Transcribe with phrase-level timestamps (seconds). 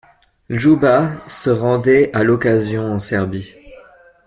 [0.49, 3.53] Ljuba se rendait à l'occasion en Serbie.